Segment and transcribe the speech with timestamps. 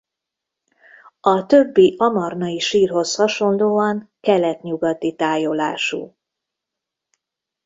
[1.19, 6.15] A többi amarnai sírhoz hasonlóan kelet-nyugati tájolású.